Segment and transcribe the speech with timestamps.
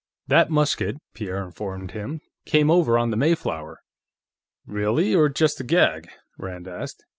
[0.25, 3.81] "That musket," Pierre informed him, "came over on the Mayflower."
[4.65, 7.05] "Really, or just a gag?" Rand asked.